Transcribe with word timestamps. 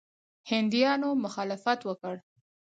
هندیانو 0.51 1.09
مخالفت 1.23 1.79
وکړ. 1.89 2.15